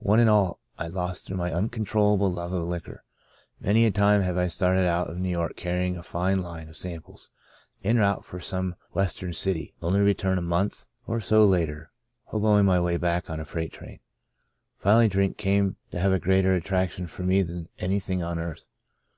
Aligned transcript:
One 0.00 0.20
and 0.20 0.28
all 0.28 0.60
I 0.76 0.88
lost 0.88 1.24
through 1.26 1.38
my 1.38 1.50
un 1.54 1.70
controllable 1.70 2.30
love 2.30 2.52
of 2.52 2.64
liquor. 2.68 3.04
Many 3.58 3.86
a 3.86 3.90
time 3.90 4.20
have 4.20 4.36
I 4.36 4.46
started 4.48 4.84
out 4.84 5.08
of 5.08 5.16
New 5.16 5.30
York 5.30 5.56
carrying 5.56 5.96
a 5.96 6.02
fine 6.02 6.42
line 6.42 6.68
of 6.68 6.76
samples, 6.76 7.30
en 7.82 7.96
route 7.96 8.22
for 8.22 8.38
some 8.38 8.74
West 8.92 9.22
ern 9.24 9.32
city, 9.32 9.72
only 9.80 10.00
to 10.00 10.04
return 10.04 10.36
a 10.36 10.42
month 10.42 10.84
or 11.06 11.22
so 11.22 11.46
later, 11.46 11.90
The 12.30 12.38
Breaking 12.38 12.46
of 12.58 12.58
the 12.58 12.62
Bread 12.66 12.66
65 12.66 12.66
hoboing 12.66 12.66
my 12.66 12.80
way 12.82 12.96
back 12.98 13.30
on 13.30 13.40
a 13.40 13.46
freight 13.46 13.72
train. 13.72 14.00
Finally, 14.76 15.08
drink 15.08 15.38
came 15.38 15.76
to 15.90 15.98
have 15.98 16.12
a 16.12 16.20
greater 16.20 16.50
attrac 16.60 16.90
tion 16.90 17.06
for 17.06 17.22
me 17.22 17.40
than 17.40 17.70
anything 17.78 18.22
on 18.22 18.38
earth. 18.38 18.68